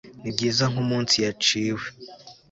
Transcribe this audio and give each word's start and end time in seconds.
Nibyiza 0.21 0.63
nkumunsi 0.71 1.15
yaciwe 1.25 1.85